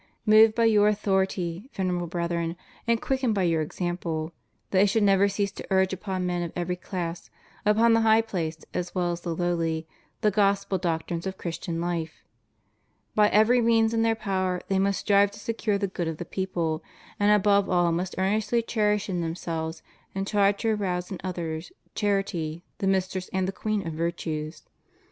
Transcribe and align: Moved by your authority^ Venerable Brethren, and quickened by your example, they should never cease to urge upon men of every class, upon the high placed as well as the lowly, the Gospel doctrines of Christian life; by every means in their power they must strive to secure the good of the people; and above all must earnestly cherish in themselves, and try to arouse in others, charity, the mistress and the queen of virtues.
Moved 0.25 0.55
by 0.55 0.63
your 0.65 0.91
authority^ 0.91 1.69
Venerable 1.75 2.07
Brethren, 2.07 2.55
and 2.87 2.99
quickened 2.99 3.35
by 3.35 3.43
your 3.43 3.61
example, 3.61 4.33
they 4.71 4.87
should 4.87 5.03
never 5.03 5.27
cease 5.29 5.51
to 5.51 5.67
urge 5.69 5.93
upon 5.93 6.25
men 6.25 6.41
of 6.41 6.51
every 6.55 6.75
class, 6.75 7.29
upon 7.67 7.93
the 7.93 8.01
high 8.01 8.23
placed 8.23 8.65
as 8.73 8.95
well 8.95 9.11
as 9.11 9.21
the 9.21 9.35
lowly, 9.35 9.85
the 10.21 10.31
Gospel 10.31 10.79
doctrines 10.79 11.27
of 11.27 11.37
Christian 11.37 11.79
life; 11.79 12.23
by 13.13 13.29
every 13.29 13.61
means 13.61 13.93
in 13.93 14.01
their 14.01 14.15
power 14.15 14.59
they 14.69 14.79
must 14.79 15.01
strive 15.01 15.29
to 15.33 15.39
secure 15.39 15.77
the 15.77 15.85
good 15.85 16.07
of 16.07 16.17
the 16.17 16.25
people; 16.25 16.81
and 17.19 17.31
above 17.31 17.69
all 17.69 17.91
must 17.91 18.15
earnestly 18.17 18.63
cherish 18.63 19.07
in 19.07 19.21
themselves, 19.21 19.83
and 20.15 20.25
try 20.25 20.51
to 20.51 20.69
arouse 20.71 21.11
in 21.11 21.19
others, 21.23 21.71
charity, 21.93 22.63
the 22.79 22.87
mistress 22.87 23.29
and 23.31 23.47
the 23.47 23.51
queen 23.51 23.85
of 23.85 23.93
virtues. 23.93 24.63